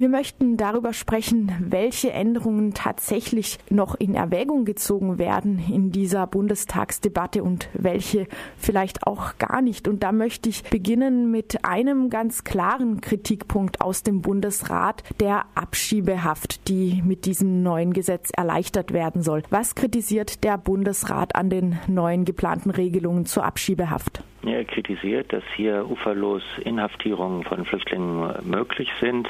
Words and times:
Wir 0.00 0.08
möchten 0.08 0.56
darüber 0.56 0.92
sprechen, 0.92 1.50
welche 1.58 2.12
Änderungen 2.12 2.72
tatsächlich 2.72 3.58
noch 3.68 3.96
in 3.96 4.14
Erwägung 4.14 4.64
gezogen 4.64 5.18
werden 5.18 5.58
in 5.58 5.90
dieser 5.90 6.28
Bundestagsdebatte 6.28 7.42
und 7.42 7.68
welche 7.72 8.28
vielleicht 8.56 9.08
auch 9.08 9.38
gar 9.38 9.60
nicht. 9.60 9.88
Und 9.88 10.04
da 10.04 10.12
möchte 10.12 10.50
ich 10.50 10.62
beginnen 10.62 11.32
mit 11.32 11.64
einem 11.64 12.10
ganz 12.10 12.44
klaren 12.44 13.00
Kritikpunkt 13.00 13.80
aus 13.80 14.04
dem 14.04 14.22
Bundesrat, 14.22 15.02
der 15.18 15.46
Abschiebehaft, 15.56 16.68
die 16.68 17.02
mit 17.04 17.24
diesem 17.26 17.64
neuen 17.64 17.92
Gesetz 17.92 18.30
erleichtert 18.30 18.92
werden 18.92 19.24
soll. 19.24 19.42
Was 19.50 19.74
kritisiert 19.74 20.44
der 20.44 20.58
Bundesrat 20.58 21.34
an 21.34 21.50
den 21.50 21.76
neuen 21.88 22.24
geplanten 22.24 22.70
Regelungen 22.70 23.26
zur 23.26 23.44
Abschiebehaft? 23.44 24.22
Er 24.46 24.64
kritisiert, 24.64 25.32
dass 25.32 25.42
hier 25.56 25.90
uferlos 25.90 26.42
Inhaftierungen 26.64 27.42
von 27.42 27.64
Flüchtlingen 27.64 28.32
möglich 28.44 28.88
sind, 29.00 29.28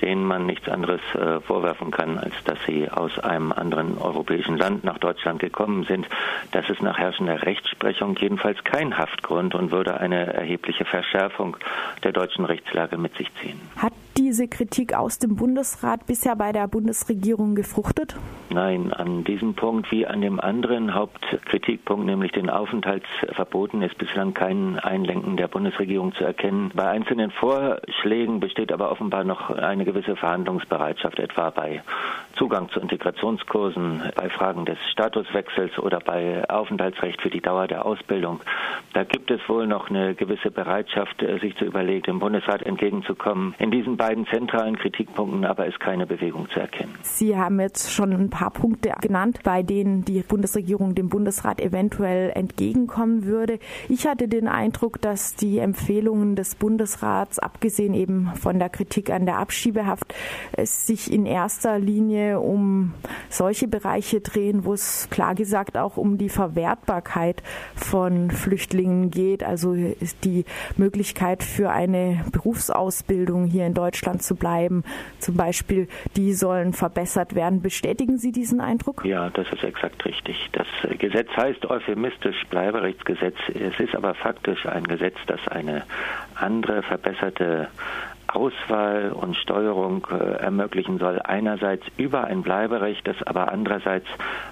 denen 0.00 0.24
man 0.24 0.46
nichts 0.46 0.68
anderes 0.68 1.00
äh, 1.14 1.40
vorwerfen 1.40 1.90
kann, 1.92 2.18
als 2.18 2.34
dass 2.44 2.58
sie 2.66 2.90
aus 2.90 3.18
einem 3.20 3.52
anderen 3.52 3.96
europäischen 3.98 4.58
Land 4.58 4.82
nach 4.82 4.98
Deutschland 4.98 5.38
gekommen 5.38 5.84
sind. 5.84 6.06
Das 6.50 6.68
ist 6.68 6.82
nach 6.82 6.98
herrschender 6.98 7.42
Rechtsprechung 7.42 8.16
jedenfalls 8.16 8.62
kein 8.64 8.98
Haftgrund 8.98 9.54
und 9.54 9.70
würde 9.70 10.00
eine 10.00 10.32
erhebliche 10.32 10.84
Verschärfung 10.84 11.56
der 12.02 12.12
deutschen 12.12 12.44
Rechtslage 12.44 12.98
mit 12.98 13.16
sich 13.16 13.28
ziehen. 13.40 13.60
Hat 13.76 13.92
diese 14.16 14.48
Kritik 14.48 14.94
aus 14.94 15.18
dem 15.18 15.36
Bundesrat 15.36 16.06
bisher 16.06 16.36
bei 16.36 16.52
der 16.52 16.68
Bundesregierung 16.68 17.54
gefruchtet? 17.54 18.16
Nein, 18.50 18.92
an 18.92 19.24
diesem 19.24 19.54
Punkt 19.54 19.92
wie 19.92 20.06
an 20.06 20.20
dem 20.20 20.40
anderen 20.40 20.94
Hauptkritikpunkt, 20.94 22.04
nämlich 22.04 22.32
den 22.32 22.50
Aufenthaltsverboten, 22.50 23.82
ist 23.82 23.96
bislang 23.96 24.34
kein 24.34 24.78
Einlenken 24.78 25.36
der 25.36 25.48
Bundesregierung 25.48 26.12
zu 26.14 26.24
erkennen. 26.24 26.72
Bei 26.74 26.88
einzelnen 26.88 27.30
Vorschlägen 27.30 28.40
besteht 28.40 28.72
aber 28.72 28.90
offenbar 28.90 29.24
noch 29.24 29.50
eine 29.50 29.84
gewisse 29.84 30.16
Verhandlungsbereitschaft, 30.16 31.18
etwa 31.18 31.50
bei 31.50 31.82
Zugang 32.36 32.68
zu 32.70 32.80
Integrationskursen, 32.80 34.02
bei 34.16 34.28
Fragen 34.30 34.64
des 34.64 34.78
Statuswechsels 34.90 35.78
oder 35.78 36.00
bei 36.00 36.48
Aufenthaltsrecht 36.48 37.20
für 37.22 37.30
die 37.30 37.40
Dauer 37.40 37.68
der 37.68 37.84
Ausbildung. 37.86 38.40
Da 38.94 39.04
gibt 39.04 39.30
es 39.30 39.40
wohl 39.48 39.66
noch 39.66 39.90
eine 39.90 40.14
gewisse 40.14 40.50
Bereitschaft, 40.50 41.24
sich 41.40 41.56
zu 41.56 41.64
überlegen, 41.64 42.02
dem 42.02 42.18
Bundesrat 42.18 42.62
entgegenzukommen. 42.62 43.54
In 43.58 43.70
diesen 43.70 43.96
beiden 44.00 44.26
zentralen 44.28 44.78
Kritikpunkten 44.78 45.44
aber 45.44 45.66
ist 45.66 45.78
keine 45.78 46.06
Bewegung 46.06 46.48
zu 46.48 46.58
erkennen. 46.58 46.94
Sie 47.02 47.36
haben 47.36 47.60
jetzt 47.60 47.92
schon 47.92 48.14
ein 48.14 48.30
paar 48.30 48.50
Punkte 48.50 48.94
genannt, 49.02 49.40
bei 49.44 49.62
denen 49.62 50.06
die 50.06 50.22
Bundesregierung 50.22 50.94
dem 50.94 51.10
Bundesrat 51.10 51.60
eventuell 51.60 52.30
entgegenkommen 52.30 53.26
würde. 53.26 53.58
Ich 53.90 54.06
hatte 54.06 54.26
den 54.26 54.48
Eindruck, 54.48 55.02
dass 55.02 55.34
die 55.34 55.58
Empfehlungen 55.58 56.34
des 56.34 56.54
Bundesrats, 56.54 57.38
abgesehen 57.38 57.92
eben 57.92 58.30
von 58.36 58.58
der 58.58 58.70
Kritik 58.70 59.10
an 59.10 59.26
der 59.26 59.36
Abschiebehaft, 59.36 60.14
es 60.52 60.86
sich 60.86 61.12
in 61.12 61.26
erster 61.26 61.78
Linie 61.78 62.40
um 62.40 62.94
solche 63.28 63.68
Bereiche 63.68 64.22
drehen, 64.22 64.64
wo 64.64 64.72
es 64.72 65.08
klar 65.10 65.34
gesagt 65.34 65.76
auch 65.76 65.98
um 65.98 66.16
die 66.16 66.30
Verwertbarkeit 66.30 67.42
von 67.74 68.30
Flüchtlingen 68.30 69.10
geht, 69.10 69.44
also 69.44 69.74
die 70.24 70.46
Möglichkeit 70.78 71.42
für 71.42 71.68
eine 71.68 72.24
Berufsausbildung 72.32 73.44
hier 73.44 73.66
in 73.66 73.74
Deutschland 73.74 73.89
Deutschland 73.90 74.22
zu 74.22 74.36
bleiben, 74.36 74.84
zum 75.18 75.36
Beispiel, 75.36 75.88
die 76.16 76.32
sollen 76.32 76.72
verbessert 76.72 77.34
werden. 77.34 77.60
Bestätigen 77.60 78.18
Sie 78.18 78.30
diesen 78.30 78.60
Eindruck? 78.60 79.04
Ja, 79.04 79.30
das 79.30 79.50
ist 79.52 79.64
exakt 79.64 80.04
richtig. 80.04 80.48
Das 80.52 80.66
Gesetz 80.98 81.28
heißt 81.36 81.68
euphemistisch 81.68 82.36
Bleiberechtsgesetz. 82.50 83.34
Es 83.48 83.80
ist 83.80 83.96
aber 83.96 84.14
faktisch 84.14 84.64
ein 84.66 84.84
Gesetz, 84.84 85.16
das 85.26 85.40
eine 85.48 85.82
andere, 86.36 86.84
verbesserte 86.84 87.66
Auswahl 88.34 89.12
und 89.12 89.36
Steuerung 89.36 90.06
äh, 90.10 90.42
ermöglichen 90.42 90.98
soll. 90.98 91.20
Einerseits 91.22 91.84
über 91.96 92.24
ein 92.24 92.42
Bleiberecht, 92.42 93.06
das 93.06 93.22
aber 93.22 93.50
andererseits 93.52 94.06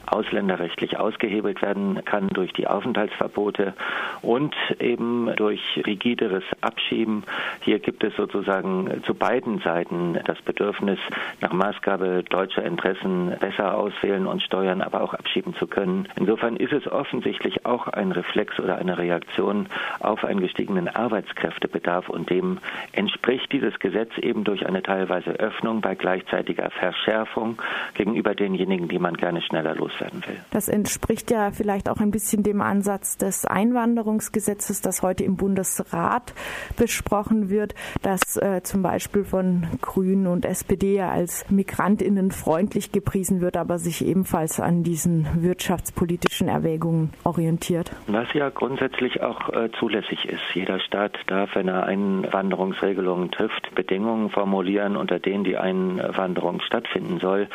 ausländerrechtlich 0.07 0.99
ausgehebelt 0.99 1.63
werden 1.63 2.05
kann 2.05 2.29
durch 2.29 2.53
die 2.53 2.67
Aufenthaltsverbote 2.67 3.75
und 4.23 4.55
eben 4.81 5.31
durch 5.37 5.61
rigideres 5.87 6.45
Abschieben. 6.61 7.25
Hier 7.63 7.79
gibt 7.79 8.05
es 8.05 8.15
sozusagen 8.17 9.03
zu 9.05 9.15
beiden 9.15 9.59
Seiten 9.61 10.19
das 10.25 10.41
Bedürfnis, 10.43 10.99
nach 11.41 11.53
Maßgabe 11.53 12.25
deutscher 12.29 12.65
Interessen 12.65 13.37
besser 13.41 13.77
auswählen 13.77 14.27
und 14.27 14.43
steuern, 14.43 14.83
aber 14.83 15.03
auch 15.03 15.15
abschieben 15.15 15.55
zu 15.55 15.67
können. 15.67 16.09
Insofern 16.17 16.57
ist 16.57 16.73
es 16.73 16.91
offensichtlich 16.91 17.67
auch 17.67 17.89
ein 17.89 18.13
Reflex 18.13 18.59
oder 18.59 18.77
eine 18.77 18.99
Reaktion 18.99 19.67
auf 20.01 20.25
einen 20.25 20.41
gestiegenen 20.41 20.89
Arbeitskräftebedarf 20.89 22.09
und 22.09 22.31
dem 22.31 22.59
entspricht 22.93 23.53
dieses 23.53 23.68
dieses 23.69 23.79
Gesetz 23.81 24.17
eben 24.19 24.45
durch 24.45 24.67
eine 24.67 24.83
teilweise 24.83 25.31
Öffnung 25.31 25.81
bei 25.81 25.95
gleichzeitiger 25.95 26.71
Verschärfung 26.71 27.61
gegenüber 27.95 28.35
denjenigen, 28.35 28.89
die 28.89 28.99
man 28.99 29.17
gerne 29.17 29.43
schneller 29.43 29.75
loswerden 29.75 30.23
will. 30.27 30.37
Das 30.51 30.69
entspricht 30.69 31.31
ja 31.31 31.51
vielleicht 31.51 31.89
auch 31.89 31.99
ein 31.99 32.11
bisschen 32.11 32.43
dem 32.43 32.61
Ansatz 32.61 33.17
des 33.17 33.45
Einwanderungsgesetzes, 33.45 34.81
das 34.81 35.03
heute 35.03 35.25
im 35.25 35.37
Bundesrat 35.37 36.35
besprochen 36.77 37.51
wird, 37.51 37.75
das 38.03 38.37
äh, 38.37 38.63
zum 38.63 38.83
Beispiel 38.83 39.25
von 39.25 39.67
Grünen 39.81 40.27
und 40.27 40.45
SPD 40.45 41.01
als 41.01 41.49
Migrantinnen 41.51 42.31
freundlich 42.31 42.93
gepriesen 42.93 43.41
wird, 43.41 43.57
aber 43.57 43.79
sich 43.79 44.05
ebenfalls 44.05 44.61
an 44.61 44.83
diesen 44.83 45.43
wirtschaftspolitischen 45.43 46.49
Erwägungen 46.49 47.11
orientiert. 47.25 47.93
Was 48.07 48.33
ja 48.33 48.49
grundsätzlich 48.49 49.23
auch 49.23 49.51
äh, 49.51 49.71
zulässig 49.79 50.27
ist. 50.27 50.43
Jeder 50.55 50.81
Staat 50.81 51.19
darf, 51.27 51.55
wenn 51.55 51.69
er 51.69 51.85
Einwanderungsregelungen 51.85 53.31
trifft, 53.31 53.58
Zukunft 53.59 53.75
Bedingungen 53.75 54.31
formulieren, 54.31 54.97
unter 54.97 55.19
denen 55.19 55.45
die 55.45 55.57
Einwanderung 55.57 56.61
stattfinden 56.61 57.19
soll. 57.21 57.49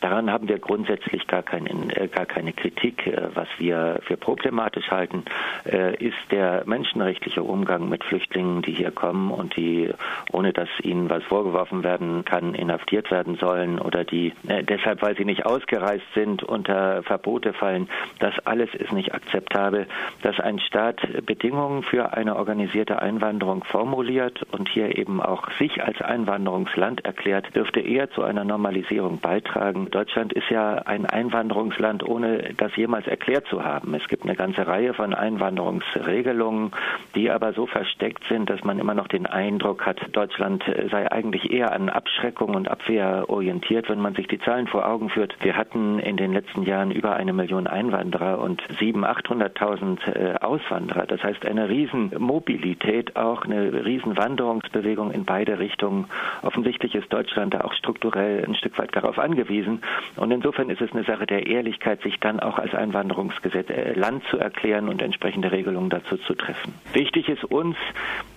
Daran 0.00 0.30
haben 0.30 0.48
wir 0.48 0.58
grundsätzlich 0.58 1.26
gar, 1.26 1.42
keinen, 1.42 1.90
äh, 1.90 2.08
gar 2.08 2.26
keine 2.26 2.52
Kritik. 2.52 3.06
Äh, 3.06 3.28
was 3.34 3.48
wir 3.58 4.00
für 4.02 4.16
problematisch 4.16 4.90
halten, 4.90 5.24
äh, 5.70 5.96
ist 5.96 6.16
der 6.30 6.62
menschenrechtliche 6.66 7.42
Umgang 7.42 7.88
mit 7.88 8.04
Flüchtlingen, 8.04 8.62
die 8.62 8.72
hier 8.72 8.90
kommen 8.90 9.30
und 9.30 9.56
die, 9.56 9.90
ohne 10.32 10.52
dass 10.52 10.68
ihnen 10.82 11.10
was 11.10 11.22
vorgeworfen 11.24 11.82
werden 11.82 12.24
kann, 12.24 12.54
inhaftiert 12.54 13.10
werden 13.10 13.36
sollen 13.36 13.78
oder 13.78 14.04
die 14.04 14.32
deshalb, 14.42 15.02
weil 15.02 15.16
sie 15.16 15.24
nicht 15.24 15.46
ausgereist 15.46 16.04
sind, 16.14 16.42
unter 16.42 17.02
Verbote 17.02 17.52
fallen. 17.52 17.88
Das 18.18 18.34
alles 18.44 18.74
ist 18.74 18.92
nicht 18.92 19.14
akzeptabel, 19.14 19.86
dass 20.22 20.38
ein 20.40 20.58
Staat 20.60 21.00
Bedingungen 21.26 21.82
für 21.82 22.14
eine 22.14 22.36
organisierte 22.36 23.00
Einwanderung 23.00 23.64
formuliert 23.64 24.42
und 24.52 24.68
hier 24.68 24.96
eben 24.96 25.20
auch 25.20 25.49
sich 25.58 25.82
als 25.82 26.00
Einwanderungsland 26.00 27.04
erklärt, 27.04 27.54
dürfte 27.54 27.80
eher 27.80 28.10
zu 28.10 28.22
einer 28.22 28.44
Normalisierung 28.44 29.18
beitragen. 29.18 29.90
Deutschland 29.90 30.32
ist 30.32 30.48
ja 30.50 30.74
ein 30.74 31.06
Einwanderungsland, 31.06 32.06
ohne 32.06 32.54
das 32.56 32.74
jemals 32.76 33.06
erklärt 33.06 33.46
zu 33.48 33.64
haben. 33.64 33.94
Es 33.94 34.06
gibt 34.08 34.24
eine 34.24 34.36
ganze 34.36 34.66
Reihe 34.66 34.94
von 34.94 35.14
Einwanderungsregelungen, 35.14 36.72
die 37.14 37.30
aber 37.30 37.52
so 37.52 37.66
versteckt 37.66 38.24
sind, 38.28 38.50
dass 38.50 38.64
man 38.64 38.78
immer 38.78 38.94
noch 38.94 39.08
den 39.08 39.26
Eindruck 39.26 39.86
hat, 39.86 40.00
Deutschland 40.12 40.64
sei 40.90 41.10
eigentlich 41.10 41.50
eher 41.50 41.72
an 41.72 41.88
Abschreckung 41.88 42.54
und 42.54 42.68
Abwehr 42.68 43.24
orientiert, 43.28 43.88
wenn 43.88 44.00
man 44.00 44.14
sich 44.14 44.26
die 44.28 44.38
Zahlen 44.38 44.66
vor 44.66 44.86
Augen 44.86 45.10
führt. 45.10 45.36
Wir 45.40 45.56
hatten 45.56 45.98
in 45.98 46.16
den 46.16 46.32
letzten 46.32 46.62
Jahren 46.62 46.90
über 46.90 47.14
eine 47.14 47.32
Million 47.32 47.66
Einwanderer 47.66 48.38
und 48.38 48.62
700.000, 48.80 49.56
800.000 49.56 50.14
äh, 50.14 50.34
Auswanderer. 50.40 51.06
Das 51.06 51.22
heißt 51.22 51.46
eine 51.46 51.68
Riesenmobilität, 51.68 53.16
auch 53.16 53.44
eine 53.44 53.84
Riesenwanderungsbewegung 53.84 55.10
in 55.10 55.24
beide 55.40 55.58
Richtungen. 55.58 56.04
Offensichtlich 56.42 56.94
ist 56.94 57.10
Deutschland 57.10 57.54
da 57.54 57.62
auch 57.62 57.72
strukturell 57.72 58.44
ein 58.44 58.54
Stück 58.54 58.78
weit 58.78 58.94
darauf 58.94 59.18
angewiesen. 59.18 59.80
Und 60.16 60.30
insofern 60.32 60.68
ist 60.68 60.82
es 60.82 60.92
eine 60.92 61.04
Sache 61.04 61.24
der 61.24 61.46
Ehrlichkeit, 61.46 62.02
sich 62.02 62.20
dann 62.20 62.40
auch 62.40 62.58
als 62.58 62.74
Einwanderungsgesetz 62.74 63.70
äh, 63.70 63.94
Land 63.94 64.22
zu 64.30 64.36
erklären 64.36 64.88
und 64.88 65.00
entsprechende 65.00 65.50
Regelungen 65.50 65.88
dazu 65.88 66.18
zu 66.18 66.34
treffen. 66.34 66.74
Wichtig 66.92 67.30
ist 67.30 67.44
uns, 67.44 67.76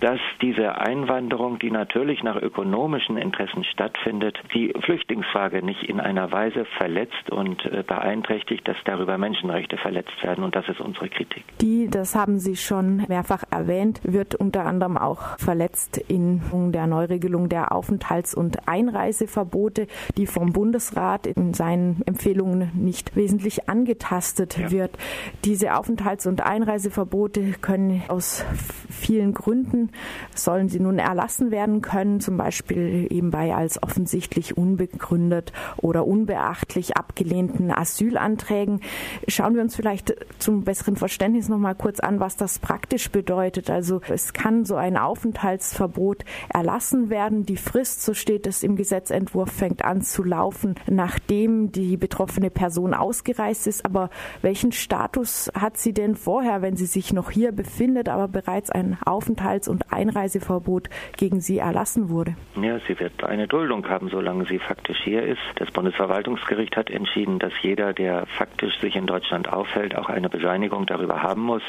dass 0.00 0.18
diese 0.40 0.78
Einwanderung, 0.78 1.58
die 1.58 1.70
natürlich 1.70 2.22
nach 2.22 2.36
ökonomischen 2.36 3.18
Interessen 3.18 3.64
stattfindet, 3.64 4.38
die 4.54 4.72
Flüchtlingsfrage 4.80 5.62
nicht 5.62 5.82
in 5.82 6.00
einer 6.00 6.32
Weise 6.32 6.64
verletzt 6.78 7.30
und 7.30 7.66
äh, 7.66 7.84
beeinträchtigt, 7.86 8.66
dass 8.66 8.76
darüber 8.86 9.18
Menschenrechte 9.18 9.76
verletzt 9.76 10.22
werden. 10.22 10.42
Und 10.42 10.56
das 10.56 10.66
ist 10.70 10.80
unsere 10.80 11.10
Kritik. 11.10 11.44
Die, 11.60 11.86
das 11.90 12.14
haben 12.14 12.38
Sie 12.38 12.56
schon 12.56 13.04
mehrfach 13.08 13.44
erwähnt, 13.50 14.00
wird 14.04 14.34
unter 14.34 14.64
anderem 14.64 14.96
auch 14.96 15.38
verletzt 15.38 15.98
in 16.08 16.40
der 16.72 16.86
Neuregelung 16.94 17.48
der 17.48 17.72
Aufenthalts- 17.72 18.36
und 18.36 18.68
Einreiseverbote, 18.68 19.88
die 20.16 20.26
vom 20.26 20.52
Bundesrat 20.52 21.26
in 21.26 21.52
seinen 21.52 22.02
Empfehlungen 22.06 22.70
nicht 22.74 23.16
wesentlich 23.16 23.68
angetastet 23.68 24.56
ja. 24.56 24.70
wird. 24.70 24.96
Diese 25.44 25.74
Aufenthalts- 25.74 26.28
und 26.28 26.40
Einreiseverbote 26.40 27.54
können 27.60 28.02
aus 28.06 28.44
vielen 28.88 29.34
Gründen, 29.34 29.90
sollen 30.34 30.68
sie 30.68 30.78
nun 30.78 31.00
erlassen 31.00 31.50
werden 31.50 31.82
können, 31.82 32.20
zum 32.20 32.36
Beispiel 32.36 33.08
eben 33.10 33.30
bei 33.30 33.54
als 33.54 33.82
offensichtlich 33.82 34.56
unbegründet 34.56 35.52
oder 35.78 36.06
unbeachtlich 36.06 36.96
abgelehnten 36.96 37.72
Asylanträgen. 37.72 38.80
Schauen 39.26 39.56
wir 39.56 39.62
uns 39.62 39.74
vielleicht 39.74 40.14
zum 40.38 40.62
besseren 40.62 40.94
Verständnis 40.94 41.48
noch 41.48 41.58
mal 41.58 41.74
kurz 41.74 41.98
an, 41.98 42.20
was 42.20 42.36
das 42.36 42.60
praktisch 42.60 43.10
bedeutet. 43.10 43.68
Also 43.68 44.00
es 44.08 44.32
kann 44.32 44.64
so 44.64 44.76
ein 44.76 44.96
Aufenthaltsverbot 44.96 46.24
erlassen 46.48 46.83
entlassen 46.84 47.10
werden. 47.10 47.46
Die 47.46 47.56
Frist, 47.56 48.02
so 48.02 48.14
steht 48.14 48.46
es 48.46 48.62
im 48.62 48.76
Gesetzentwurf, 48.76 49.50
fängt 49.50 49.84
an 49.84 50.02
zu 50.02 50.22
laufen, 50.22 50.74
nachdem 50.86 51.72
die 51.72 51.96
betroffene 51.96 52.50
Person 52.50 52.92
ausgereist 52.94 53.66
ist. 53.66 53.86
Aber 53.86 54.10
welchen 54.42 54.72
Status 54.72 55.50
hat 55.58 55.78
sie 55.78 55.94
denn 55.94 56.14
vorher, 56.14 56.60
wenn 56.62 56.76
sie 56.76 56.86
sich 56.86 57.12
noch 57.12 57.30
hier 57.30 57.52
befindet, 57.52 58.08
aber 58.08 58.28
bereits 58.28 58.70
ein 58.70 58.98
Aufenthalts- 59.04 59.68
und 59.68 59.92
Einreiseverbot 59.92 60.90
gegen 61.16 61.40
sie 61.40 61.58
erlassen 61.58 62.10
wurde? 62.10 62.36
Ja, 62.60 62.78
sie 62.86 62.98
wird 63.00 63.24
eine 63.24 63.48
Duldung 63.48 63.88
haben, 63.88 64.08
solange 64.10 64.44
sie 64.46 64.58
faktisch 64.58 64.98
hier 65.02 65.22
ist. 65.22 65.40
Das 65.56 65.70
Bundesverwaltungsgericht 65.70 66.76
hat 66.76 66.90
entschieden, 66.90 67.38
dass 67.38 67.52
jeder, 67.62 67.92
der 67.92 68.26
faktisch 68.26 68.78
sich 68.80 68.96
in 68.96 69.06
Deutschland 69.06 69.50
aufhält, 69.50 69.96
auch 69.96 70.08
eine 70.08 70.28
Bescheinigung 70.28 70.86
darüber 70.86 71.22
haben 71.22 71.42
muss. 71.42 71.62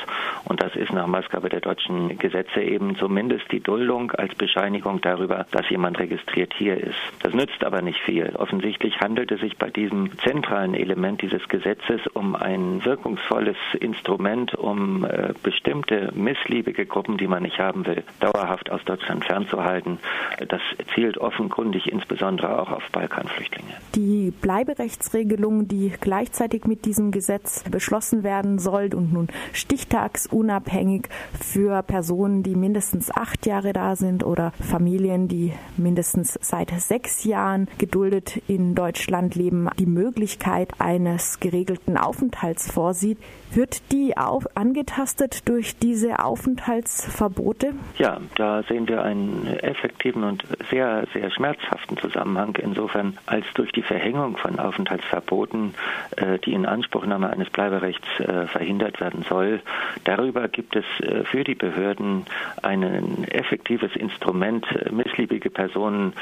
Und 0.44 0.62
das 0.62 0.76
ist 0.76 0.92
nach 0.92 1.08
Maßgabe 1.08 1.50
der 1.50 1.62
deutschen 1.62 2.18
Gesetze 2.18 2.62
eben 2.62 2.96
zumindest 2.98 3.52
die 3.52 3.62
Duldung 3.62 4.12
als 4.12 4.36
Bescheinigung 4.36 4.95
darüber, 5.02 5.46
dass 5.52 5.70
jemand 5.70 6.00
registriert 6.00 6.54
hier 6.58 6.78
ist. 6.78 6.96
Das 7.24 7.34
nützt 7.34 7.64
aber 7.64 7.82
nicht 7.82 8.00
viel. 8.00 8.36
Offensichtlich 8.36 9.00
handelt 9.00 9.32
es 9.32 9.42
sich 9.42 9.58
bei 9.58 9.70
diesem 9.70 10.18
zentralen 10.20 10.74
Element 10.74 11.22
dieses 11.22 11.48
Gesetzes 11.50 12.02
um 12.14 12.36
ein 12.36 12.84
wirkungsvolles 12.86 13.58
Instrument, 13.80 14.56
um 14.56 15.06
äh, 15.06 15.34
bestimmte 15.44 16.12
missliebige 16.16 16.86
Gruppen, 16.86 17.18
die 17.18 17.28
man 17.28 17.44
nicht 17.44 17.60
haben 17.60 17.86
will, 17.86 18.04
dauerhaft 18.20 18.72
aus 18.72 18.84
Deutschland 18.86 19.26
fernzuhalten. 19.26 20.00
Das 20.48 20.62
zielt 20.94 21.18
offenkundig 21.18 21.92
insbesondere 21.92 22.60
auch 22.60 22.72
auf 22.72 22.84
Balkanflüchtlinge. 22.92 23.74
Die 23.96 24.32
Bleiberechtsregelung, 24.42 25.68
die 25.68 25.94
gleichzeitig 26.00 26.66
mit 26.66 26.86
diesem 26.86 27.12
Gesetz 27.12 27.64
beschlossen 27.70 28.24
werden 28.24 28.60
soll 28.60 28.94
und 28.94 29.14
nun 29.14 29.28
stichtagsunabhängig 29.54 31.08
für 31.40 31.82
Personen, 31.84 32.44
die 32.44 32.56
mindestens 32.56 33.12
acht 33.12 33.46
Jahre 33.46 33.74
da 33.74 33.96
sind 33.96 34.24
oder 34.24 34.52
Familien, 34.52 34.85
die 34.86 35.54
mindestens 35.78 36.38
seit 36.42 36.70
sechs 36.70 37.24
Jahren 37.24 37.68
geduldet 37.78 38.42
in 38.48 38.76
Deutschland 38.76 39.36
leben, 39.36 39.70
die 39.80 39.86
Möglichkeit 39.86 40.70
eines 40.80 41.40
geregelten 41.40 41.98
Aufenthalts 41.98 42.72
vorsieht. 42.72 43.18
Wird 43.52 43.92
die 43.92 44.18
auch 44.18 44.44
angetastet 44.54 45.48
durch 45.48 45.78
diese 45.78 46.20
Aufenthaltsverbote? 46.20 47.74
Ja, 47.98 48.20
da 48.36 48.64
sehen 48.64 48.88
wir 48.88 49.04
einen 49.04 49.48
effektiven 49.62 50.24
und 50.24 50.44
sehr, 50.70 51.08
sehr 51.14 51.32
schmerzhaften 51.32 51.98
Zusammenhang 51.98 52.58
insofern, 52.62 53.18
als 53.26 53.46
durch 53.54 53.72
die 53.72 53.82
Verhängung 53.82 54.36
von 54.36 54.60
Aufenthaltsverboten 54.60 55.74
äh, 56.18 56.38
die 56.40 56.54
Inanspruchnahme 56.54 57.30
eines 57.30 57.50
Bleiberechts 57.50 58.08
äh, 58.20 58.48
verhindert 58.48 59.00
werden 59.00 59.24
soll. 59.30 59.62
Darüber 60.04 60.50
gibt 60.50 60.76
es 60.76 60.86
äh, 61.00 61.24
für 61.24 61.46
die 61.46 61.56
Behörden 61.56 62.26
ein 62.62 63.24
effektives 63.30 63.96
Instrument, 63.96 64.66
missliebige 64.92 65.50
Personen 65.50 66.14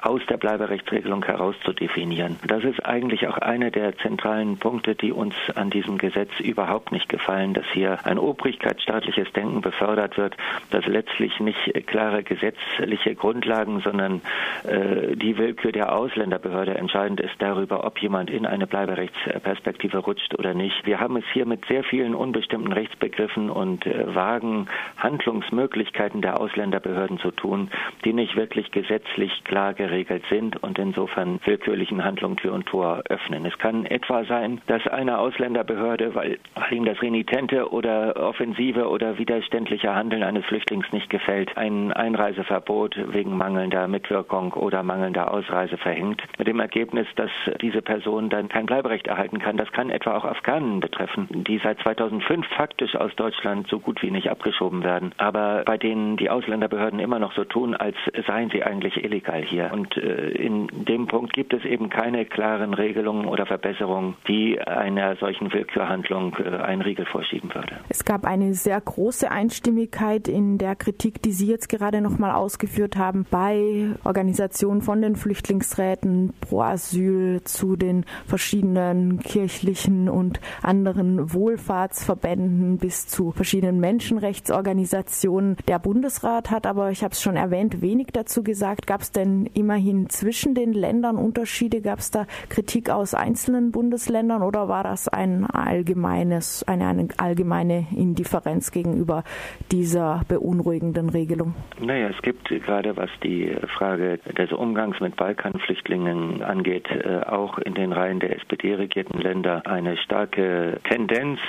aus 0.00 0.20
der 0.28 0.36
Bleiberechtsregelung 0.36 1.24
herauszudefinieren. 1.24 2.38
Das 2.46 2.64
ist 2.64 2.84
eigentlich 2.84 3.26
auch 3.28 3.38
einer 3.38 3.70
der 3.70 3.96
zentralen 3.98 4.58
Punkte, 4.58 4.94
die 4.94 5.12
uns 5.12 5.34
an 5.54 5.70
diesem 5.70 5.98
Gesetz 5.98 6.30
überhaupt 6.40 6.92
nicht 6.92 7.08
gefallen, 7.08 7.54
dass 7.54 7.66
hier 7.72 7.98
ein 8.04 8.18
obrigkeitsstaatliches 8.18 9.32
Denken 9.32 9.60
befördert 9.60 10.16
wird, 10.16 10.36
dass 10.70 10.86
letztlich 10.86 11.38
nicht 11.40 11.86
klare 11.86 12.22
gesetzliche 12.22 13.14
Grundlagen, 13.14 13.80
sondern 13.80 14.20
äh, 14.64 15.16
die 15.16 15.38
Willkür 15.38 15.72
der 15.72 15.94
Ausländerbehörde 15.94 16.74
entscheidend 16.74 17.20
ist 17.20 17.34
darüber, 17.38 17.84
ob 17.84 17.98
jemand 17.98 18.30
in 18.30 18.46
eine 18.46 18.66
Bleiberechtsperspektive 18.66 19.98
rutscht 19.98 20.38
oder 20.38 20.54
nicht. 20.54 20.86
Wir 20.86 21.00
haben 21.00 21.16
es 21.16 21.24
hier 21.32 21.46
mit 21.46 21.64
sehr 21.66 21.84
vielen 21.84 22.14
unbestimmten 22.14 22.72
Rechtsbegriffen 22.72 23.50
und 23.50 23.86
äh, 23.86 24.14
vagen 24.14 24.68
Handlungsmöglichkeiten 24.96 26.22
der 26.22 26.40
Ausländerbehörden 26.40 27.18
zu 27.18 27.30
tun, 27.30 27.70
die 28.04 28.12
nicht 28.12 28.36
wirklich 28.36 28.70
gesetzlich 28.70 29.44
klar 29.44 29.74
geregelt 29.74 30.24
sind 30.28 30.62
und 30.62 30.78
insofern 30.78 31.40
willkürlichen 31.44 32.04
Handlungen 32.04 32.36
Tür 32.36 32.52
und 32.52 32.66
Tor 32.66 33.02
öffnen. 33.08 33.44
Es 33.46 33.58
kann 33.58 33.86
etwa 33.86 34.24
sein, 34.24 34.60
dass 34.66 34.86
eine 34.86 35.18
Ausländerbehörde, 35.18 36.14
weil, 36.14 36.38
weil 36.54 36.72
ihm 36.72 36.84
das 36.84 37.00
renitente 37.02 37.72
oder 37.72 38.16
offensive 38.16 38.88
oder 38.88 39.18
widerständliche 39.18 39.94
Handeln 39.94 40.22
eines 40.22 40.44
Flüchtlings 40.46 40.90
nicht 40.92 41.10
gefällt, 41.10 41.56
ein 41.56 41.92
Einreiseverbot 41.92 42.96
wegen 43.12 43.36
mangelnder 43.36 43.88
Mitwirkung 43.88 44.52
oder 44.52 44.82
mangelnder 44.82 45.32
Ausreise 45.32 45.76
verhängt, 45.76 46.22
mit 46.38 46.48
dem 46.48 46.60
Ergebnis, 46.60 47.06
dass 47.16 47.30
diese 47.60 47.82
Person 47.82 48.28
dann 48.28 48.48
kein 48.48 48.66
Bleiberecht 48.66 49.06
erhalten 49.06 49.38
kann. 49.38 49.56
Das 49.56 49.72
kann 49.72 49.90
etwa 49.90 50.16
auch 50.16 50.24
Afghanen 50.24 50.80
betreffen, 50.80 51.28
die 51.30 51.58
seit 51.58 51.78
2005 51.80 52.46
faktisch 52.48 52.96
aus 52.96 53.14
Deutschland 53.16 53.68
so 53.68 53.78
gut 53.78 54.02
wie 54.02 54.10
nicht 54.10 54.30
abgeschoben 54.30 54.82
werden, 54.84 55.12
aber 55.18 55.62
bei 55.64 55.78
denen 55.78 56.16
die 56.16 56.30
Ausländerbehörden 56.30 56.98
immer 56.98 57.18
noch 57.18 57.32
so 57.34 57.44
tun, 57.44 57.74
als 57.74 57.91
seien 58.26 58.50
sie 58.50 58.62
eigentlich 58.62 59.02
illegal 59.02 59.42
hier. 59.42 59.70
Und 59.72 59.96
äh, 59.96 60.30
in 60.30 60.68
dem 60.84 61.06
Punkt 61.06 61.32
gibt 61.32 61.52
es 61.52 61.64
eben 61.64 61.90
keine 61.90 62.24
klaren 62.24 62.74
Regelungen 62.74 63.26
oder 63.26 63.46
Verbesserungen, 63.46 64.14
die 64.28 64.60
einer 64.60 65.16
solchen 65.16 65.52
Willkürhandlung 65.52 66.36
äh, 66.36 66.56
einen 66.62 66.82
Riegel 66.82 67.06
vorschieben 67.06 67.54
würde. 67.54 67.76
Es 67.88 68.04
gab 68.04 68.24
eine 68.24 68.54
sehr 68.54 68.80
große 68.80 69.30
Einstimmigkeit 69.30 70.28
in 70.28 70.58
der 70.58 70.76
Kritik, 70.76 71.22
die 71.22 71.32
Sie 71.32 71.46
jetzt 71.46 71.68
gerade 71.68 72.00
noch 72.00 72.18
mal 72.18 72.32
ausgeführt 72.32 72.96
haben, 72.96 73.26
bei 73.30 73.88
Organisationen 74.04 74.82
von 74.82 75.02
den 75.02 75.16
Flüchtlingsräten 75.16 76.32
pro 76.40 76.62
Asyl 76.62 77.42
zu 77.44 77.76
den 77.76 78.04
verschiedenen 78.26 79.20
kirchlichen 79.20 80.08
und 80.08 80.40
anderen 80.62 81.32
Wohlfahrtsverbänden 81.34 82.78
bis 82.78 83.06
zu 83.06 83.32
verschiedenen 83.32 83.80
Menschenrechtsorganisationen. 83.80 85.56
Der 85.68 85.78
Bundesrat 85.78 86.50
hat 86.50 86.66
aber, 86.66 86.90
ich 86.90 87.02
habe 87.02 87.12
es 87.12 87.22
schon 87.22 87.36
erwähnt, 87.36 87.81
wenig 87.82 88.08
dazu 88.12 88.42
gesagt. 88.42 88.86
Gab 88.86 89.02
es 89.02 89.12
denn 89.12 89.46
immerhin 89.54 90.08
zwischen 90.08 90.54
den 90.54 90.72
Ländern 90.72 91.16
Unterschiede? 91.16 91.80
Gab 91.80 91.98
es 91.98 92.10
da 92.10 92.26
Kritik 92.48 92.90
aus 92.90 93.14
einzelnen 93.14 93.72
Bundesländern 93.72 94.42
oder 94.42 94.68
war 94.68 94.84
das 94.84 95.08
ein 95.08 95.44
allgemeines, 95.46 96.64
eine, 96.64 96.86
eine 96.86 97.08
allgemeine 97.18 97.86
Indifferenz 97.94 98.70
gegenüber 98.70 99.24
dieser 99.70 100.22
beunruhigenden 100.28 101.10
Regelung? 101.10 101.54
Naja, 101.80 102.08
es 102.08 102.22
gibt 102.22 102.48
gerade 102.48 102.96
was 102.96 103.10
die 103.22 103.54
Frage 103.76 104.18
des 104.38 104.52
Umgangs 104.52 105.00
mit 105.00 105.16
Balkanflüchtlingen 105.16 106.42
angeht, 106.42 106.88
äh, 106.90 107.20
auch 107.26 107.58
in 107.58 107.74
den 107.74 107.92
Reihen 107.92 108.20
der 108.20 108.36
SPD-regierten 108.36 109.20
Länder 109.20 109.66
eine 109.66 109.96
starke 109.96 110.80
Tendenz 110.88 111.40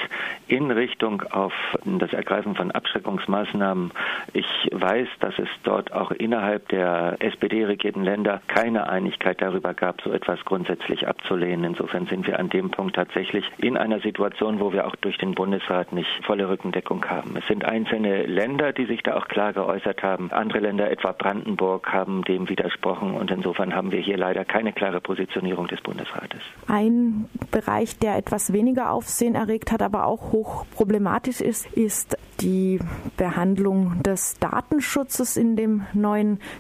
in 0.47 0.71
Richtung 0.71 1.21
auf 1.31 1.53
das 1.85 2.13
Ergreifen 2.13 2.55
von 2.55 2.71
Abschreckungsmaßnahmen. 2.71 3.91
Ich 4.33 4.45
weiß, 4.71 5.07
dass 5.19 5.37
es 5.37 5.49
dort 5.63 5.93
auch 5.93 6.11
innerhalb 6.23 6.69
der 6.69 7.17
SPD-regierten 7.19 8.03
Länder 8.03 8.41
keine 8.47 8.87
Einigkeit 8.87 9.41
darüber 9.41 9.73
gab, 9.73 10.01
so 10.01 10.11
etwas 10.11 10.39
grundsätzlich 10.45 11.07
abzulehnen. 11.07 11.65
Insofern 11.65 12.07
sind 12.07 12.25
wir 12.25 12.39
an 12.39 12.49
dem 12.49 12.71
Punkt 12.71 12.95
tatsächlich 12.95 13.45
in 13.57 13.77
einer 13.77 13.99
Situation, 13.99 14.59
wo 14.59 14.71
wir 14.71 14.87
auch 14.87 14.95
durch 14.95 15.17
den 15.17 15.35
Bundesrat 15.35 15.91
nicht 15.91 16.09
volle 16.25 16.49
Rückendeckung 16.49 17.05
haben. 17.05 17.35
Es 17.35 17.45
sind 17.47 17.65
einzelne 17.65 18.25
Länder, 18.25 18.71
die 18.71 18.85
sich 18.85 19.03
da 19.03 19.17
auch 19.17 19.27
klar 19.27 19.53
geäußert 19.53 20.01
haben. 20.01 20.31
Andere 20.31 20.59
Länder, 20.59 20.89
etwa 20.89 21.11
Brandenburg, 21.11 21.91
haben 21.91 22.23
dem 22.23 22.47
widersprochen 22.47 23.15
und 23.15 23.29
insofern 23.29 23.75
haben 23.75 23.91
wir 23.91 23.99
hier 23.99 24.17
leider 24.17 24.45
keine 24.45 24.71
klare 24.71 25.01
Positionierung 25.01 25.67
des 25.67 25.81
Bundesrates. 25.81 26.41
Ein 26.67 27.29
Bereich, 27.51 27.99
der 27.99 28.17
etwas 28.17 28.53
weniger 28.53 28.91
Aufsehen 28.91 29.35
erregt 29.35 29.71
hat, 29.71 29.81
aber 29.81 30.05
auch 30.05 30.31
hoch 30.31 30.65
problematisch 30.75 31.41
ist, 31.41 31.65
ist 31.73 32.17
die 32.39 32.79
Behandlung 33.17 34.01
des 34.03 34.39
Datenschutzes 34.39 35.37
in 35.37 35.55
dem 35.55 35.83
neuen 35.93 36.12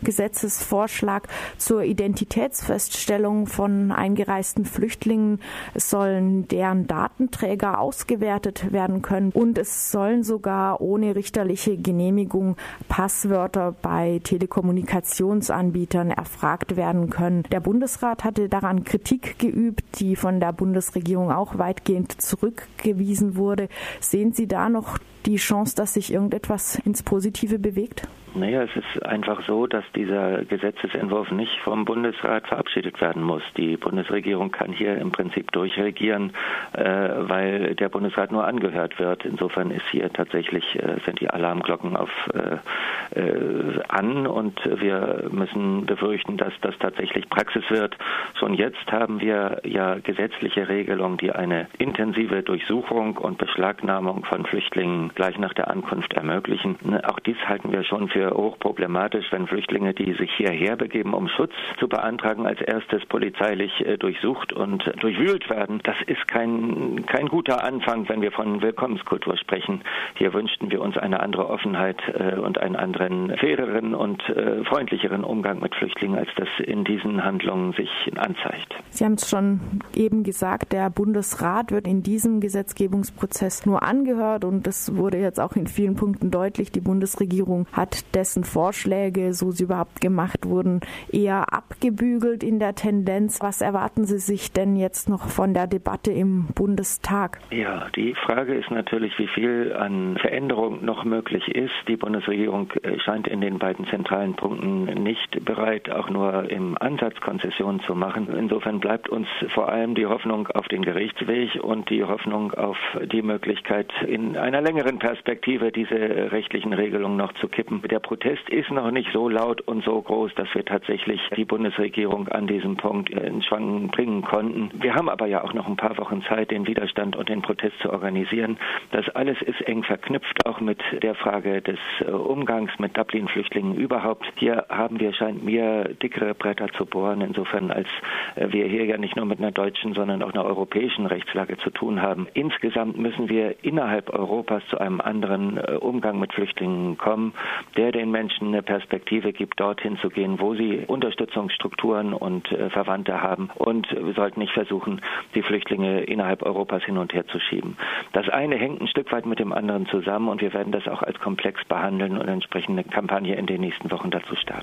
Gesetzesvorschlag 0.03 1.27
zur 1.57 1.83
Identitätsfeststellung 1.83 3.47
von 3.47 3.91
eingereisten 3.91 4.65
Flüchtlingen. 4.65 5.39
Sollen 5.75 6.47
deren 6.47 6.87
Datenträger 6.87 7.79
ausgewertet 7.79 8.71
werden 8.71 9.01
können 9.01 9.31
und 9.31 9.57
es 9.57 9.91
sollen 9.91 10.23
sogar 10.23 10.81
ohne 10.81 11.15
richterliche 11.15 11.77
Genehmigung 11.77 12.57
Passwörter 12.87 13.75
bei 13.81 14.19
Telekommunikationsanbietern 14.23 16.11
erfragt 16.11 16.75
werden 16.75 17.09
können. 17.09 17.43
Der 17.51 17.59
Bundesrat 17.59 18.23
hatte 18.23 18.49
daran 18.49 18.83
Kritik 18.83 19.39
geübt, 19.39 19.99
die 19.99 20.15
von 20.15 20.39
der 20.39 20.53
Bundesregierung 20.53 21.31
auch 21.31 21.57
weitgehend 21.57 22.21
zurückgewiesen 22.21 23.35
wurde. 23.35 23.69
Sehen 23.99 24.33
Sie 24.33 24.47
da 24.47 24.69
noch 24.69 24.97
die 25.25 25.37
Chance, 25.37 25.75
dass 25.75 25.93
sich 25.93 26.11
irgendetwas 26.11 26.75
ins 26.83 27.03
Positive 27.03 27.59
bewegt? 27.59 28.07
Naja, 28.35 28.63
es 28.63 28.75
ist 28.75 29.05
einfach 29.05 29.43
so, 29.45 29.67
dass 29.67 29.83
dieser 29.95 30.43
Gesetzesentwurf 30.45 31.29
nicht 31.29 31.59
vom 31.59 31.85
Bundesrat 31.85 32.47
verabschiedet 32.47 32.99
werden 32.99 33.21
muss. 33.21 33.43
Die 33.57 33.77
Bundesregierung 33.77 34.51
kann 34.51 34.71
hier 34.71 34.97
im 34.97 35.11
Prinzip 35.11 35.51
durchregieren, 35.51 36.33
äh, 36.73 36.81
weil 36.83 37.75
der 37.75 37.89
Bundesrat 37.89 38.31
nur 38.31 38.47
angehört 38.47 38.97
wird. 38.97 39.23
Insofern 39.25 39.69
ist 39.69 39.85
hier 39.91 40.11
tatsächlich 40.11 40.63
äh, 40.81 40.97
sind 41.05 41.19
die 41.19 41.29
Alarmglocken 41.29 41.95
auf 41.95 42.09
äh, 42.33 43.19
äh 43.19 43.81
an 43.87 44.25
und 44.25 44.59
wir 44.65 45.25
müssen 45.29 45.85
befürchten, 45.85 46.37
dass 46.37 46.53
das 46.61 46.77
tatsächlich 46.79 47.29
Praxis 47.29 47.69
wird. 47.69 47.95
Schon 48.39 48.55
jetzt 48.55 48.91
haben 48.91 49.21
wir 49.21 49.61
ja 49.63 49.95
gesetzliche 49.99 50.67
Regelungen, 50.69 51.17
die 51.17 51.31
eine 51.31 51.67
intensive 51.77 52.41
Durchsuchung 52.41 53.17
und 53.17 53.37
Beschlagnahmung 53.37 54.25
von 54.25 54.45
Flüchtlingen 54.45 55.11
gleich 55.13 55.37
nach 55.37 55.53
der 55.53 55.69
Ankunft 55.69 56.13
ermöglichen. 56.13 56.77
Auch 57.03 57.19
dies 57.19 57.37
halten 57.47 57.71
wir 57.71 57.83
schon 57.83 58.07
für 58.07 58.22
wir 58.23 58.35
hochproblematisch, 58.35 59.25
wenn 59.31 59.47
Flüchtlinge, 59.47 59.93
die 59.93 60.13
sich 60.13 60.31
hierher 60.35 60.75
begeben, 60.75 61.13
um 61.13 61.27
Schutz 61.27 61.53
zu 61.79 61.87
beantragen, 61.87 62.45
als 62.45 62.61
erstes 62.61 63.05
polizeilich 63.05 63.71
äh, 63.85 63.97
durchsucht 63.97 64.53
und 64.53 64.83
durchwühlt 65.01 65.49
werden. 65.49 65.81
Das 65.83 65.95
ist 66.07 66.27
kein, 66.27 67.05
kein 67.05 67.27
guter 67.27 67.63
Anfang, 67.63 68.07
wenn 68.09 68.21
wir 68.21 68.31
von 68.31 68.61
Willkommenskultur 68.61 69.37
sprechen. 69.37 69.81
Hier 70.15 70.33
wünschten 70.33 70.71
wir 70.71 70.81
uns 70.81 70.97
eine 70.97 71.19
andere 71.19 71.49
Offenheit 71.49 72.01
äh, 72.13 72.39
und 72.39 72.57
einen 72.57 72.75
anderen, 72.75 73.35
faireren 73.37 73.93
und 73.93 74.21
äh, 74.29 74.63
freundlicheren 74.63 75.23
Umgang 75.23 75.59
mit 75.59 75.75
Flüchtlingen, 75.75 76.17
als 76.17 76.29
das 76.35 76.47
in 76.63 76.83
diesen 76.83 77.23
Handlungen 77.23 77.73
sich 77.73 77.89
anzeigt. 78.15 78.75
Sie 78.89 79.03
haben 79.03 79.13
es 79.13 79.29
schon 79.29 79.59
eben 79.95 80.23
gesagt, 80.23 80.71
der 80.71 80.89
Bundesrat 80.89 81.71
wird 81.71 81.87
in 81.87 82.03
diesem 82.03 82.39
Gesetzgebungsprozess 82.39 83.65
nur 83.65 83.83
angehört 83.83 84.45
und 84.45 84.65
das 84.67 84.95
wurde 84.95 85.17
jetzt 85.17 85.39
auch 85.39 85.55
in 85.55 85.67
vielen 85.67 85.95
Punkten 85.95 86.31
deutlich. 86.31 86.71
Die 86.71 86.79
Bundesregierung 86.79 87.67
hat 87.71 88.12
dessen 88.13 88.43
Vorschläge, 88.43 89.33
so 89.33 89.51
sie 89.51 89.63
überhaupt 89.63 90.01
gemacht 90.01 90.45
wurden, 90.45 90.81
eher 91.11 91.53
abgebügelt 91.53 92.43
in 92.43 92.59
der 92.59 92.75
Tendenz. 92.75 93.39
Was 93.41 93.61
erwarten 93.61 94.05
Sie 94.05 94.19
sich 94.19 94.51
denn 94.51 94.75
jetzt 94.75 95.09
noch 95.09 95.27
von 95.27 95.53
der 95.53 95.67
Debatte 95.67 96.11
im 96.11 96.47
Bundestag? 96.55 97.39
Ja, 97.51 97.87
die 97.95 98.15
Frage 98.15 98.53
ist 98.53 98.71
natürlich, 98.71 99.17
wie 99.17 99.27
viel 99.27 99.73
an 99.73 100.17
Veränderung 100.19 100.83
noch 100.85 101.03
möglich 101.03 101.47
ist. 101.49 101.73
Die 101.87 101.97
Bundesregierung 101.97 102.71
äh, 102.83 102.99
scheint 102.99 103.27
in 103.27 103.41
den 103.41 103.59
beiden 103.59 103.85
zentralen 103.87 104.35
Punkten 104.35 104.85
nicht 105.03 105.43
bereit, 105.45 105.89
auch 105.89 106.09
nur 106.09 106.49
im 106.49 106.77
Ansatz 106.79 107.19
Konzessionen 107.21 107.81
zu 107.81 107.95
machen. 107.95 108.27
Insofern 108.37 108.79
bleibt 108.79 109.09
uns 109.09 109.27
vor 109.53 109.69
allem 109.69 109.95
die 109.95 110.05
Hoffnung 110.05 110.47
auf 110.47 110.67
den 110.67 110.83
Gerichtsweg 110.83 111.55
und 111.61 111.89
die 111.89 112.03
Hoffnung 112.03 112.53
auf 112.53 112.77
die 113.11 113.21
Möglichkeit, 113.21 113.91
in 114.07 114.37
einer 114.37 114.61
längeren 114.61 114.99
Perspektive 114.99 115.71
diese 115.71 115.95
rechtlichen 116.31 116.73
Regelungen 116.73 117.17
noch 117.17 117.33
zu 117.33 117.47
kippen. 117.47 117.81
Der 117.89 117.99
Protest 118.03 118.47
ist 118.49 118.69
noch 118.69 118.91
nicht 118.91 119.09
so 119.11 119.27
laut 119.29 119.61
und 119.61 119.83
so 119.83 119.99
groß, 119.99 120.35
dass 120.35 120.47
wir 120.53 120.63
tatsächlich 120.63 121.19
die 121.35 121.45
Bundesregierung 121.45 122.27
an 122.27 122.45
diesem 122.45 122.77
Punkt 122.77 123.09
in 123.09 123.41
Schwanken 123.41 123.87
bringen 123.87 124.21
konnten. 124.21 124.69
Wir 124.79 124.93
haben 124.93 125.09
aber 125.09 125.25
ja 125.25 125.43
auch 125.43 125.53
noch 125.53 125.67
ein 125.67 125.77
paar 125.77 125.97
Wochen 125.97 126.21
Zeit, 126.23 126.51
den 126.51 126.67
Widerstand 126.67 127.15
und 127.15 127.29
den 127.29 127.41
Protest 127.41 127.79
zu 127.79 127.91
organisieren. 127.91 128.57
Das 128.91 129.09
alles 129.09 129.41
ist 129.41 129.61
eng 129.61 129.83
verknüpft, 129.83 130.45
auch 130.45 130.59
mit 130.59 130.79
der 131.01 131.15
Frage 131.15 131.61
des 131.61 131.79
äh, 132.01 132.11
Umgangs 132.11 132.71
mit 132.77 132.95
Dublin-Flüchtlingen 132.97 133.75
überhaupt. 133.75 134.25
Hier 134.35 134.65
haben 134.69 134.99
wir, 134.99 135.13
scheint 135.13 135.43
mir, 135.43 135.95
dickere 136.01 136.35
Bretter 136.35 136.67
zu 136.77 136.85
bohren, 136.85 137.21
insofern 137.21 137.71
als 137.71 137.87
äh, 138.35 138.47
wir 138.51 138.65
hier 138.67 138.85
ja 138.85 138.97
nicht 138.97 139.15
nur 139.15 139.25
mit 139.25 139.39
einer 139.39 139.51
deutschen, 139.51 139.93
sondern 139.93 140.21
auch 140.21 140.33
einer 140.33 140.43
europäischen 140.43 141.05
Rechtslage 141.05 141.57
zu 141.57 141.69
tun 141.69 142.01
haben. 142.01 142.27
Insgesamt 142.33 142.97
müssen 142.97 143.29
wir 143.29 143.63
innerhalb 143.63 144.13
Europas 144.13 144.61
zu 144.69 144.77
einem 144.77 144.99
anderen 144.99 145.57
äh, 145.57 145.77
Umgang 145.77 146.19
mit 146.19 146.33
Flüchtlingen 146.33 146.97
kommen, 146.97 147.33
der 147.77 147.92
den 147.93 148.11
Menschen 148.11 148.47
eine 148.47 148.61
Perspektive 148.61 149.33
gibt, 149.33 149.59
dorthin 149.59 149.97
zu 149.97 150.09
gehen, 150.09 150.39
wo 150.39 150.55
sie 150.55 150.83
Unterstützungsstrukturen 150.87 152.13
und 152.13 152.47
Verwandte 152.69 153.21
haben. 153.21 153.49
Und 153.55 153.87
wir 153.91 154.13
sollten 154.13 154.39
nicht 154.39 154.53
versuchen, 154.53 155.01
die 155.35 155.41
Flüchtlinge 155.41 156.01
innerhalb 156.01 156.43
Europas 156.43 156.83
hin 156.83 156.97
und 156.97 157.13
her 157.13 157.25
zu 157.27 157.39
schieben. 157.39 157.77
Das 158.11 158.29
eine 158.29 158.55
hängt 158.55 158.81
ein 158.81 158.87
Stück 158.87 159.11
weit 159.11 159.25
mit 159.25 159.39
dem 159.39 159.53
anderen 159.53 159.85
zusammen 159.87 160.29
und 160.29 160.41
wir 160.41 160.53
werden 160.53 160.71
das 160.71 160.87
auch 160.87 161.01
als 161.01 161.19
Komplex 161.19 161.63
behandeln 161.65 162.17
und 162.17 162.27
entsprechende 162.27 162.83
Kampagne 162.83 163.35
in 163.35 163.45
den 163.45 163.61
nächsten 163.61 163.91
Wochen 163.91 164.11
dazu 164.11 164.35
starten. 164.35 164.61